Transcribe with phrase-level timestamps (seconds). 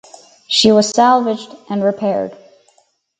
[0.47, 2.35] She was salvaged and repaired.